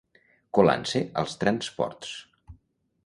[0.57, 2.17] Colant-se als transports.